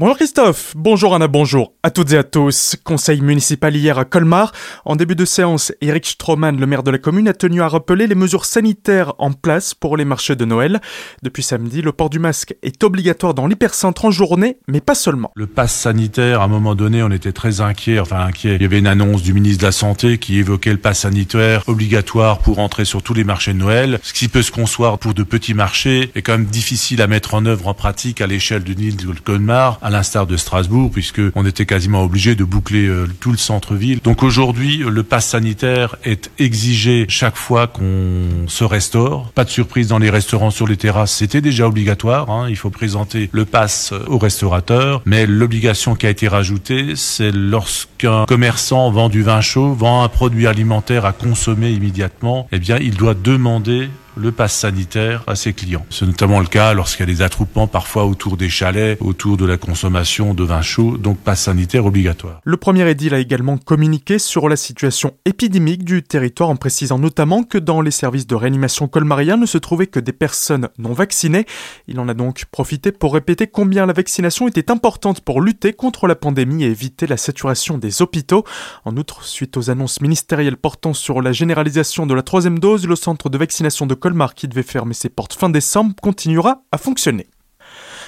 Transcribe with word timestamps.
Bonjour 0.00 0.16
Christophe, 0.16 0.74
bonjour 0.76 1.12
Anna, 1.16 1.26
bonjour 1.26 1.72
à 1.82 1.90
toutes 1.90 2.12
et 2.12 2.18
à 2.18 2.22
tous. 2.22 2.76
Conseil 2.84 3.20
municipal 3.20 3.74
hier 3.74 3.98
à 3.98 4.04
Colmar. 4.04 4.52
En 4.84 4.94
début 4.94 5.16
de 5.16 5.24
séance, 5.24 5.72
Eric 5.80 6.06
Stroman, 6.06 6.56
le 6.56 6.66
maire 6.68 6.84
de 6.84 6.92
la 6.92 6.98
commune, 6.98 7.26
a 7.26 7.32
tenu 7.32 7.62
à 7.62 7.66
rappeler 7.66 8.06
les 8.06 8.14
mesures 8.14 8.44
sanitaires 8.44 9.14
en 9.18 9.32
place 9.32 9.74
pour 9.74 9.96
les 9.96 10.04
marchés 10.04 10.36
de 10.36 10.44
Noël. 10.44 10.80
Depuis 11.24 11.42
samedi, 11.42 11.82
le 11.82 11.90
port 11.90 12.10
du 12.10 12.20
masque 12.20 12.54
est 12.62 12.84
obligatoire 12.84 13.34
dans 13.34 13.48
l'hypercentre 13.48 14.04
en 14.04 14.12
journée, 14.12 14.58
mais 14.68 14.80
pas 14.80 14.94
seulement. 14.94 15.32
Le 15.34 15.48
pass 15.48 15.74
sanitaire, 15.74 16.42
à 16.42 16.44
un 16.44 16.48
moment 16.48 16.76
donné, 16.76 17.02
on 17.02 17.10
était 17.10 17.32
très 17.32 17.60
inquiet, 17.60 17.98
enfin 17.98 18.20
inquiet. 18.20 18.54
Il 18.54 18.62
y 18.62 18.66
avait 18.66 18.78
une 18.78 18.86
annonce 18.86 19.24
du 19.24 19.32
ministre 19.32 19.62
de 19.62 19.66
la 19.66 19.72
Santé 19.72 20.18
qui 20.18 20.38
évoquait 20.38 20.70
le 20.70 20.78
pass 20.78 21.00
sanitaire 21.00 21.64
obligatoire 21.66 22.38
pour 22.38 22.60
entrer 22.60 22.84
sur 22.84 23.02
tous 23.02 23.14
les 23.14 23.24
marchés 23.24 23.52
de 23.52 23.58
Noël. 23.58 23.98
Ce 24.04 24.12
qui 24.12 24.28
peut 24.28 24.42
se 24.42 24.52
concevoir 24.52 25.00
pour 25.00 25.14
de 25.14 25.24
petits 25.24 25.54
marchés 25.54 26.12
est 26.14 26.22
quand 26.22 26.38
même 26.38 26.44
difficile 26.44 27.02
à 27.02 27.08
mettre 27.08 27.34
en 27.34 27.44
œuvre 27.46 27.66
en 27.66 27.74
pratique 27.74 28.20
à 28.20 28.28
l'échelle 28.28 28.62
d'une 28.62 28.78
île 28.78 28.96
de 28.96 29.08
Colmar 29.24 29.80
à 29.88 29.90
l'instar 29.90 30.26
de 30.26 30.36
Strasbourg, 30.36 30.90
puisque 30.92 31.22
on 31.34 31.46
était 31.46 31.64
quasiment 31.64 32.02
obligé 32.02 32.34
de 32.34 32.44
boucler 32.44 32.86
euh, 32.86 33.06
tout 33.20 33.30
le 33.30 33.38
centre-ville. 33.38 34.00
Donc 34.04 34.22
aujourd'hui, 34.22 34.84
le 34.86 35.02
pass 35.02 35.28
sanitaire 35.28 35.96
est 36.04 36.30
exigé 36.38 37.06
chaque 37.08 37.36
fois 37.36 37.68
qu'on 37.68 38.46
se 38.48 38.64
restaure. 38.64 39.32
Pas 39.32 39.44
de 39.44 39.48
surprise 39.48 39.88
dans 39.88 39.98
les 39.98 40.10
restaurants 40.10 40.50
sur 40.50 40.66
les 40.66 40.76
terrasses, 40.76 41.14
c'était 41.14 41.40
déjà 41.40 41.66
obligatoire. 41.66 42.28
Hein. 42.28 42.48
Il 42.50 42.56
faut 42.56 42.68
présenter 42.68 43.30
le 43.32 43.46
pass 43.46 43.94
au 44.08 44.18
restaurateur, 44.18 45.00
mais 45.06 45.24
l'obligation 45.24 45.94
qui 45.94 46.04
a 46.04 46.10
été 46.10 46.28
rajoutée, 46.28 46.94
c'est 46.94 47.32
lorsqu'un 47.32 48.26
commerçant 48.26 48.90
vend 48.90 49.08
du 49.08 49.22
vin 49.22 49.40
chaud, 49.40 49.72
vend 49.72 50.02
un 50.02 50.08
produit 50.10 50.46
alimentaire 50.46 51.06
à 51.06 51.12
consommer 51.12 51.70
immédiatement, 51.70 52.46
eh 52.52 52.58
bien, 52.58 52.76
il 52.76 52.94
doit 52.94 53.14
demander 53.14 53.88
le 54.18 54.32
pass 54.32 54.54
sanitaire 54.54 55.22
à 55.26 55.36
ses 55.36 55.52
clients. 55.52 55.86
C'est 55.90 56.06
notamment 56.06 56.40
le 56.40 56.46
cas 56.46 56.74
lorsqu'il 56.74 57.06
y 57.06 57.10
a 57.10 57.14
des 57.14 57.22
attroupements 57.22 57.68
parfois 57.68 58.04
autour 58.04 58.36
des 58.36 58.48
chalets, 58.48 58.98
autour 59.00 59.36
de 59.36 59.46
la 59.46 59.56
consommation 59.56 60.34
de 60.34 60.42
vin 60.42 60.60
chaud, 60.60 60.98
donc 60.98 61.18
pass 61.18 61.42
sanitaire 61.42 61.86
obligatoire. 61.86 62.40
Le 62.44 62.56
premier 62.56 62.88
édile 62.90 63.14
a 63.14 63.20
également 63.20 63.58
communiqué 63.58 64.18
sur 64.18 64.48
la 64.48 64.56
situation 64.56 65.14
épidémique 65.24 65.84
du 65.84 66.02
territoire 66.02 66.50
en 66.50 66.56
précisant 66.56 66.98
notamment 66.98 67.44
que 67.44 67.58
dans 67.58 67.80
les 67.80 67.92
services 67.92 68.26
de 68.26 68.34
réanimation 68.34 68.88
colmarien 68.88 69.36
ne 69.36 69.46
se 69.46 69.58
trouvaient 69.58 69.86
que 69.86 70.00
des 70.00 70.12
personnes 70.12 70.68
non 70.78 70.92
vaccinées. 70.92 71.46
Il 71.86 72.00
en 72.00 72.08
a 72.08 72.14
donc 72.14 72.44
profité 72.50 72.90
pour 72.90 73.14
répéter 73.14 73.46
combien 73.46 73.86
la 73.86 73.92
vaccination 73.92 74.48
était 74.48 74.70
importante 74.70 75.20
pour 75.20 75.40
lutter 75.40 75.72
contre 75.72 76.08
la 76.08 76.16
pandémie 76.16 76.64
et 76.64 76.68
éviter 76.68 77.06
la 77.06 77.16
saturation 77.16 77.78
des 77.78 78.02
hôpitaux. 78.02 78.44
En 78.84 78.96
outre, 78.96 79.24
suite 79.24 79.56
aux 79.56 79.70
annonces 79.70 80.00
ministérielles 80.00 80.56
portant 80.56 80.92
sur 80.92 81.22
la 81.22 81.32
généralisation 81.32 82.06
de 82.06 82.14
la 82.14 82.22
troisième 82.22 82.58
dose, 82.58 82.86
le 82.86 82.96
centre 82.96 83.28
de 83.28 83.38
vaccination 83.38 83.86
de 83.86 83.94
Colmar 83.94 84.07
qui 84.34 84.48
devait 84.48 84.62
fermer 84.62 84.94
ses 84.94 85.08
portes 85.08 85.34
fin 85.34 85.50
décembre 85.50 85.94
continuera 86.00 86.62
à 86.72 86.78
fonctionner. 86.78 87.26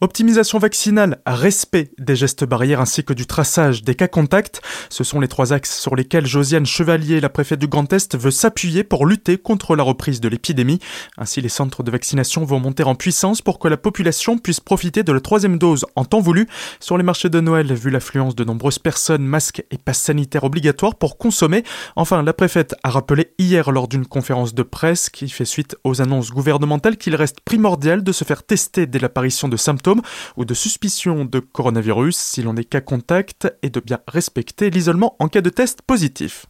Optimisation 0.00 0.58
vaccinale, 0.58 1.20
respect 1.24 1.90
des 1.98 2.16
gestes 2.16 2.44
barrières 2.44 2.80
ainsi 2.80 3.04
que 3.04 3.12
du 3.12 3.26
traçage 3.26 3.82
des 3.84 3.94
cas 3.94 4.08
contacts, 4.08 4.60
ce 4.90 5.04
sont 5.04 5.20
les 5.20 5.28
trois 5.28 5.52
axes 5.52 5.78
sur 5.78 5.94
lesquels 5.94 6.26
Josiane 6.26 6.66
Chevalier, 6.66 7.20
la 7.20 7.28
préfète 7.28 7.60
du 7.60 7.68
Grand 7.68 7.92
Est, 7.92 8.16
veut 8.16 8.30
s'appuyer 8.30 8.82
pour 8.82 9.06
lutter 9.06 9.38
contre 9.38 9.76
la 9.76 9.82
reprise 9.82 10.20
de 10.20 10.28
l'épidémie. 10.28 10.80
Ainsi, 11.16 11.40
les 11.40 11.48
centres 11.48 11.82
de 11.82 11.90
vaccination 11.90 12.44
vont 12.44 12.58
monter 12.58 12.82
en 12.82 12.94
puissance 12.94 13.40
pour 13.40 13.58
que 13.58 13.68
la 13.68 13.76
population 13.76 14.38
puisse 14.38 14.60
profiter 14.60 15.02
de 15.02 15.12
la 15.12 15.20
troisième 15.20 15.58
dose 15.58 15.86
en 15.94 16.04
temps 16.04 16.20
voulu. 16.20 16.48
Sur 16.80 16.98
les 16.98 17.04
marchés 17.04 17.30
de 17.30 17.40
Noël, 17.40 17.72
vu 17.72 17.90
l'affluence 17.90 18.34
de 18.34 18.44
nombreuses 18.44 18.78
personnes, 18.78 19.24
masques 19.24 19.64
et 19.70 19.78
passes 19.78 20.00
sanitaires 20.00 20.44
obligatoires 20.44 20.96
pour 20.96 21.18
consommer. 21.18 21.62
Enfin, 21.94 22.22
la 22.22 22.32
préfète 22.32 22.74
a 22.82 22.90
rappelé 22.90 23.32
hier 23.38 23.70
lors 23.70 23.88
d'une 23.88 24.06
conférence 24.06 24.54
de 24.54 24.62
presse 24.62 25.08
qui 25.08 25.28
fait 25.28 25.44
suite 25.44 25.76
aux 25.84 26.02
annonces 26.02 26.30
gouvernementales 26.30 26.96
qu'il 26.96 27.14
reste 27.14 27.40
primordial 27.40 28.02
de 28.02 28.12
se 28.12 28.24
faire 28.24 28.42
tester 28.42 28.86
dès 28.86 28.98
l'apparition 28.98 29.48
de 29.48 29.56
symptômes 29.56 29.83
ou 30.36 30.44
de 30.44 30.54
suspicion 30.54 31.24
de 31.24 31.38
coronavirus 31.40 32.16
si 32.16 32.42
l'on 32.42 32.56
est 32.56 32.64
cas 32.64 32.80
contact 32.80 33.52
et 33.62 33.70
de 33.70 33.80
bien 33.80 34.00
respecter 34.08 34.70
l'isolement 34.70 35.16
en 35.18 35.28
cas 35.28 35.40
de 35.40 35.50
test 35.50 35.82
positif. 35.82 36.46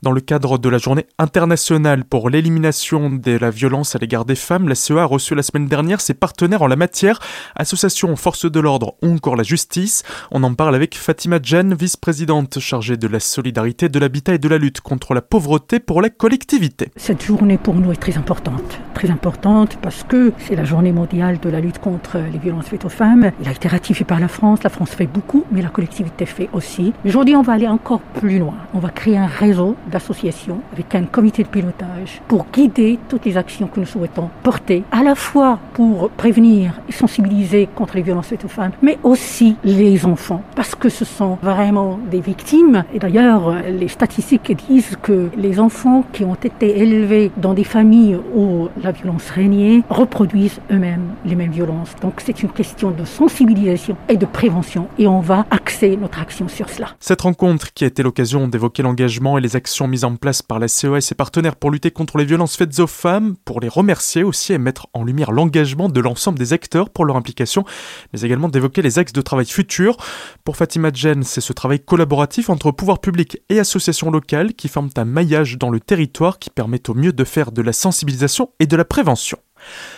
Dans 0.00 0.12
le 0.12 0.20
cadre 0.20 0.58
de 0.58 0.68
la 0.68 0.78
journée 0.78 1.06
internationale 1.18 2.04
pour 2.04 2.30
l'élimination 2.30 3.10
de 3.10 3.32
la 3.32 3.50
violence 3.50 3.96
à 3.96 3.98
l'égard 3.98 4.24
des 4.24 4.36
femmes, 4.36 4.68
la 4.68 4.76
CEA 4.76 5.02
a 5.02 5.04
reçu 5.04 5.34
la 5.34 5.42
semaine 5.42 5.66
dernière 5.66 6.00
ses 6.00 6.14
partenaires 6.14 6.62
en 6.62 6.68
la 6.68 6.76
matière, 6.76 7.18
associations 7.56 8.14
forces 8.14 8.48
de 8.48 8.60
l'ordre 8.60 8.94
ou 9.02 9.12
encore 9.12 9.34
la 9.34 9.42
justice. 9.42 10.04
On 10.30 10.44
en 10.44 10.54
parle 10.54 10.76
avec 10.76 10.96
Fatima 10.96 11.40
Jen, 11.42 11.74
vice-présidente 11.74 12.60
chargée 12.60 12.96
de 12.96 13.08
la 13.08 13.18
solidarité, 13.18 13.88
de 13.88 13.98
l'habitat 13.98 14.34
et 14.34 14.38
de 14.38 14.48
la 14.48 14.58
lutte 14.58 14.80
contre 14.80 15.14
la 15.14 15.20
pauvreté 15.20 15.80
pour 15.80 16.00
la 16.00 16.10
collectivité. 16.10 16.92
Cette 16.94 17.24
journée 17.24 17.58
pour 17.58 17.74
nous 17.74 17.90
est 17.90 17.96
très 17.96 18.16
importante. 18.16 18.78
Très 18.94 19.10
importante 19.10 19.78
parce 19.82 20.04
que 20.04 20.32
c'est 20.38 20.54
la 20.54 20.64
journée 20.64 20.92
mondiale 20.92 21.40
de 21.40 21.50
la 21.50 21.58
lutte 21.58 21.80
contre 21.80 22.18
les 22.18 22.38
violences 22.38 22.66
faites 22.66 22.84
aux 22.84 22.88
femmes. 22.88 23.32
Il 23.40 23.48
a 23.48 23.52
été 23.52 23.66
ratifié 23.66 24.04
par 24.04 24.20
la 24.20 24.28
France. 24.28 24.62
La 24.62 24.70
France 24.70 24.90
fait 24.90 25.08
beaucoup, 25.08 25.44
mais 25.50 25.60
la 25.60 25.70
collectivité 25.70 26.24
fait 26.24 26.48
aussi. 26.52 26.92
Aujourd'hui, 27.04 27.34
on 27.34 27.42
va 27.42 27.54
aller 27.54 27.66
encore 27.66 28.00
plus 28.00 28.38
loin. 28.38 28.54
On 28.74 28.78
va 28.78 28.90
créer 28.90 29.16
un 29.16 29.26
réseau 29.26 29.74
d'associations 29.88 30.60
avec 30.72 30.94
un 30.94 31.04
comité 31.04 31.42
de 31.42 31.48
pilotage 31.48 32.20
pour 32.28 32.46
guider 32.52 32.98
toutes 33.08 33.24
les 33.24 33.36
actions 33.36 33.66
que 33.66 33.80
nous 33.80 33.86
souhaitons 33.86 34.30
porter, 34.42 34.84
à 34.92 35.02
la 35.02 35.14
fois 35.14 35.58
pour 35.74 36.10
prévenir 36.10 36.80
et 36.88 36.92
sensibiliser 36.92 37.68
contre 37.74 37.96
les 37.96 38.02
violences 38.02 38.28
faites 38.28 38.44
aux 38.44 38.48
femmes, 38.48 38.72
mais 38.82 38.98
aussi 39.02 39.56
les 39.64 40.04
enfants, 40.04 40.42
parce 40.54 40.74
que 40.74 40.88
ce 40.88 41.04
sont 41.04 41.38
vraiment 41.42 41.98
des 42.10 42.20
victimes. 42.20 42.84
Et 42.94 42.98
d'ailleurs, 42.98 43.54
les 43.68 43.88
statistiques 43.88 44.52
disent 44.68 44.96
que 45.02 45.30
les 45.36 45.60
enfants 45.60 46.04
qui 46.12 46.24
ont 46.24 46.34
été 46.34 46.80
élevés 46.80 47.30
dans 47.36 47.54
des 47.54 47.64
familles 47.64 48.18
où 48.34 48.68
la 48.82 48.92
violence 48.92 49.30
régnait 49.30 49.82
reproduisent 49.88 50.60
eux-mêmes 50.70 51.08
les 51.24 51.34
mêmes 51.34 51.50
violences. 51.50 51.94
Donc 52.02 52.20
c'est 52.24 52.42
une 52.42 52.50
question 52.50 52.90
de 52.90 53.04
sensibilisation 53.04 53.96
et 54.08 54.16
de 54.16 54.26
prévention, 54.26 54.88
et 54.98 55.06
on 55.06 55.20
va 55.20 55.46
axer 55.50 55.96
notre 55.96 56.20
action 56.20 56.48
sur 56.48 56.68
cela. 56.68 56.88
Cette 57.00 57.22
rencontre 57.22 57.72
qui 57.72 57.84
a 57.84 57.86
été 57.86 58.02
l'occasion 58.02 58.48
d'évoquer 58.48 58.82
l'engagement 58.82 59.38
et 59.38 59.40
les 59.40 59.56
actions 59.56 59.77
mise 59.86 60.04
en 60.04 60.16
place 60.16 60.42
par 60.42 60.58
la 60.58 60.66
CEA 60.66 60.98
et 60.98 61.14
partenaires 61.14 61.56
pour 61.56 61.70
lutter 61.70 61.90
contre 61.90 62.18
les 62.18 62.24
violences 62.24 62.56
faites 62.56 62.80
aux 62.80 62.86
femmes, 62.86 63.36
pour 63.44 63.60
les 63.60 63.68
remercier 63.68 64.24
aussi 64.24 64.52
et 64.52 64.58
mettre 64.58 64.88
en 64.94 65.04
lumière 65.04 65.30
l'engagement 65.30 65.88
de 65.88 66.00
l'ensemble 66.00 66.38
des 66.38 66.52
acteurs 66.52 66.90
pour 66.90 67.04
leur 67.04 67.16
implication, 67.16 67.64
mais 68.12 68.22
également 68.22 68.48
d'évoquer 68.48 68.82
les 68.82 68.98
axes 68.98 69.12
de 69.12 69.20
travail 69.20 69.46
futurs. 69.46 69.96
Pour 70.44 70.56
Fatima 70.56 70.90
Jen, 70.92 71.22
c'est 71.22 71.40
ce 71.40 71.52
travail 71.52 71.80
collaboratif 71.80 72.50
entre 72.50 72.70
pouvoir 72.72 73.00
public 73.00 73.38
et 73.48 73.60
associations 73.60 74.10
locales 74.10 74.54
qui 74.54 74.68
forment 74.68 74.90
un 74.96 75.04
maillage 75.04 75.58
dans 75.58 75.70
le 75.70 75.80
territoire 75.80 76.38
qui 76.38 76.50
permet 76.50 76.88
au 76.88 76.94
mieux 76.94 77.12
de 77.12 77.24
faire 77.24 77.52
de 77.52 77.62
la 77.62 77.72
sensibilisation 77.72 78.50
et 78.58 78.66
de 78.66 78.76
la 78.76 78.84
prévention. 78.84 79.38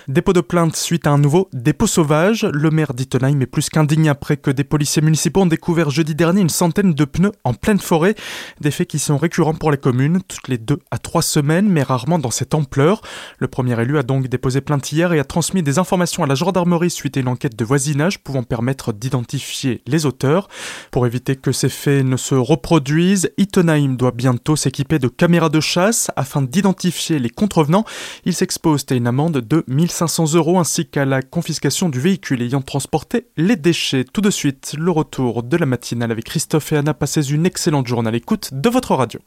Dépôt 0.09 0.33
de 0.33 0.41
plainte 0.41 0.77
suite 0.77 1.07
à 1.07 1.11
un 1.11 1.19
nouveau 1.19 1.49
dépôt 1.53 1.87
sauvage. 1.87 2.45
Le 2.45 2.71
maire 2.71 2.95
d'Ittenheim 2.95 3.41
est 3.41 3.47
plus 3.47 3.69
qu'indigne 3.69 4.09
après 4.09 4.37
que 4.37 4.51
des 4.51 4.65
policiers 4.65 5.03
municipaux 5.03 5.43
ont 5.43 5.47
découvert 5.47 5.91
jeudi 5.91 6.15
dernier 6.15 6.41
une 6.41 6.49
centaine 6.49 6.95
de 6.95 7.05
pneus 7.05 7.33
en 7.45 7.55
pleine 7.55 7.79
forêt. 7.79 8.15
Des 8.61 8.71
faits 8.71 8.89
qui 8.89 8.99
sont 8.99 9.19
récurrents 9.19 9.55
pour 9.55 9.71
la 9.71 9.77
commune, 9.77 10.21
toutes 10.27 10.49
les 10.49 10.59
deux 10.59 10.79
à 10.91 10.99
trois 10.99 11.23
semaines, 11.23 11.69
mais 11.69 11.83
rarement 11.83 12.19
dans 12.19 12.31
cette 12.31 12.55
ampleur. 12.55 13.03
Le 13.39 13.49
premier 13.49 13.81
élu 13.81 13.99
a 13.99 14.03
donc 14.03 14.29
déposé 14.29 14.61
plainte 14.61 14.91
hier 14.93 15.13
et 15.13 15.19
a 15.19 15.25
transmis 15.25 15.63
des 15.63 15.79
informations 15.79 16.25
à 16.25 16.27
la 16.27 16.35
gendarmerie 16.35 16.91
suite 16.91 17.17
à 17.17 17.21
une 17.21 17.29
enquête 17.29 17.57
de 17.57 17.65
voisinage 17.65 18.19
pouvant 18.19 18.43
permettre 18.43 18.93
d'identifier 18.93 19.83
les 19.87 20.07
auteurs. 20.07 20.49
Pour 20.91 21.07
éviter 21.07 21.37
que 21.37 21.53
ces 21.53 21.69
faits 21.69 22.05
ne 22.05 22.17
se 22.17 22.35
reproduisent, 22.35 23.31
Ittenheim 23.37 23.97
doit 23.97 24.13
bientôt 24.13 24.57
s'équiper 24.57 24.99
de 24.99 25.09
caméras 25.09 25.49
de 25.49 25.61
chasse 25.61 26.11
afin 26.17 26.43
d'identifier 26.43 27.19
les 27.19 27.31
contrevenants. 27.31 27.85
Il 28.25 28.35
s'expose 28.35 28.85
à 28.91 28.95
une 28.95 29.07
amende 29.07 29.39
de 29.67 29.73
1500 29.73 30.35
euros 30.35 30.59
ainsi 30.59 30.87
qu'à 30.87 31.05
la 31.05 31.23
confiscation 31.23 31.89
du 31.89 32.01
véhicule 32.01 32.43
ayant 32.43 32.63
transporté 32.63 33.29
les 33.37 33.57
déchets. 33.57 34.05
Tout 34.05 34.21
de 34.21 34.31
suite, 34.31 34.75
le 34.79 34.91
retour 34.91 35.43
de 35.43 35.57
la 35.57 35.67
matinale 35.67 36.11
avec 36.11 36.25
Christophe 36.25 36.73
et 36.73 36.77
Anna. 36.77 36.95
Passez 36.95 37.31
une 37.31 37.47
excellente 37.47 37.87
journée 37.87 38.09
à 38.09 38.13
l'écoute 38.13 38.51
de 38.53 38.69
votre 38.69 38.95
radio. 38.95 39.21